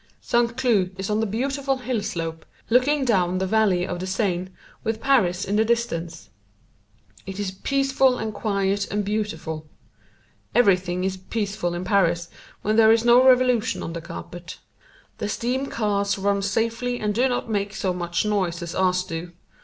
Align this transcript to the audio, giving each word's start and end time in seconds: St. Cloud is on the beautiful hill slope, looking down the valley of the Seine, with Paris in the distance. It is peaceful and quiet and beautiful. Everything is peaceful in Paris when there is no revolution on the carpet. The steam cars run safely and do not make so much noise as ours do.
St. 0.19 0.57
Cloud 0.57 0.95
is 0.97 1.11
on 1.11 1.19
the 1.19 1.27
beautiful 1.27 1.77
hill 1.77 2.01
slope, 2.01 2.43
looking 2.71 3.05
down 3.05 3.37
the 3.37 3.45
valley 3.45 3.85
of 3.85 3.99
the 3.99 4.07
Seine, 4.07 4.47
with 4.83 4.99
Paris 4.99 5.45
in 5.45 5.57
the 5.57 5.63
distance. 5.63 6.31
It 7.27 7.39
is 7.39 7.51
peaceful 7.51 8.17
and 8.17 8.33
quiet 8.33 8.89
and 8.91 9.05
beautiful. 9.05 9.67
Everything 10.55 11.03
is 11.03 11.17
peaceful 11.17 11.75
in 11.75 11.83
Paris 11.83 12.29
when 12.63 12.77
there 12.77 12.91
is 12.91 13.05
no 13.05 13.23
revolution 13.23 13.83
on 13.83 13.93
the 13.93 14.01
carpet. 14.01 14.57
The 15.19 15.29
steam 15.29 15.67
cars 15.67 16.17
run 16.17 16.41
safely 16.41 16.99
and 16.99 17.13
do 17.13 17.29
not 17.29 17.47
make 17.47 17.75
so 17.75 17.93
much 17.93 18.25
noise 18.25 18.63
as 18.63 18.73
ours 18.73 19.03
do. 19.03 19.33